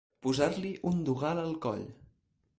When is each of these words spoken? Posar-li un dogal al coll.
Posar-li 0.27 0.71
un 0.93 1.03
dogal 1.11 1.43
al 1.45 1.55
coll. 1.69 1.87